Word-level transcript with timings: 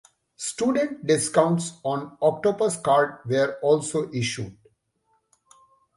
Student 0.37 1.05
discounts 1.05 1.73
on 1.83 2.17
Octopus 2.23 2.75
Card 2.77 3.19
were 3.27 3.59
also 3.61 4.11
issued. 4.11 4.57